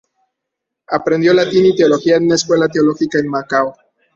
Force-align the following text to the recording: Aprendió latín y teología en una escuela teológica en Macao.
Aprendió 0.87 1.31
latín 1.31 1.63
y 1.67 1.75
teología 1.75 2.15
en 2.15 2.23
una 2.25 2.33
escuela 2.33 2.67
teológica 2.67 3.19
en 3.19 3.27
Macao. 3.27 3.75